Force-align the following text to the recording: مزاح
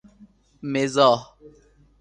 مزاح 0.71 1.19